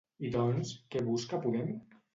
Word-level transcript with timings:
I 0.27 0.29
doncs, 0.35 0.71
què 0.95 1.05
busca 1.13 1.45
Podem? 1.47 1.73